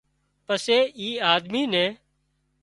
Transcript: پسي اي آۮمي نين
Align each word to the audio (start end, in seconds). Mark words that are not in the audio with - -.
پسي 0.45 0.77
اي 0.99 1.09
آۮمي 1.31 1.61
نين 1.71 1.91